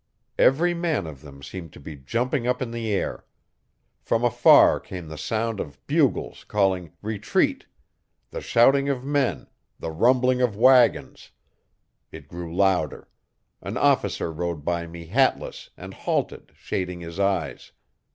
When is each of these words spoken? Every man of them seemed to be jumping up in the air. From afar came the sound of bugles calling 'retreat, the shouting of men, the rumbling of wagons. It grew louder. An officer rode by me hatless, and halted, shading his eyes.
Every 0.39 0.73
man 0.73 1.05
of 1.05 1.21
them 1.21 1.43
seemed 1.43 1.73
to 1.73 1.79
be 1.79 1.95
jumping 1.95 2.47
up 2.47 2.59
in 2.59 2.71
the 2.71 2.91
air. 2.91 3.23
From 4.01 4.23
afar 4.23 4.79
came 4.79 5.09
the 5.09 5.15
sound 5.19 5.59
of 5.59 5.79
bugles 5.85 6.43
calling 6.43 6.93
'retreat, 7.03 7.67
the 8.31 8.41
shouting 8.41 8.89
of 8.89 9.03
men, 9.03 9.45
the 9.77 9.91
rumbling 9.91 10.41
of 10.41 10.55
wagons. 10.57 11.29
It 12.11 12.27
grew 12.27 12.51
louder. 12.55 13.09
An 13.61 13.77
officer 13.77 14.31
rode 14.31 14.65
by 14.65 14.87
me 14.87 15.05
hatless, 15.05 15.69
and 15.77 15.93
halted, 15.93 16.51
shading 16.55 17.01
his 17.01 17.19
eyes. 17.19 17.71